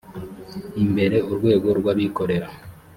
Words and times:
imbere 0.83 1.17
urwego 1.31 1.67
rw 1.79 1.85
abikorera 1.93 2.47